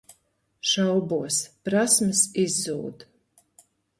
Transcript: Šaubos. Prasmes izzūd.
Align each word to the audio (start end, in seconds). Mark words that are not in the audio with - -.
Šaubos. 0.69 1.37
Prasmes 1.69 2.23
izzūd. 2.47 3.07